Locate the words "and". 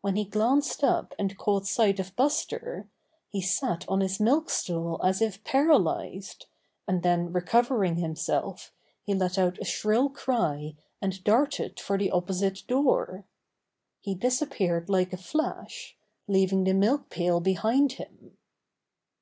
1.18-1.36, 6.88-7.02, 11.02-11.22